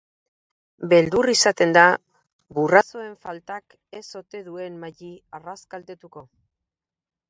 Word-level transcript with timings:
Beldur 0.93 1.29
izaten 1.33 1.75
da 1.77 1.83
burrasoen 2.59 3.13
faltak 3.27 3.79
ez 4.03 4.05
ote 4.25 4.45
duen 4.51 4.85
Maddi 4.85 5.15
arras 5.41 5.59
kaltetuko. 5.77 6.31